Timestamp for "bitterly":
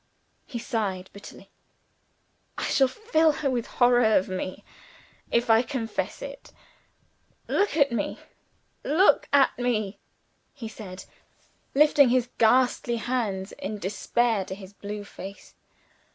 1.13-1.51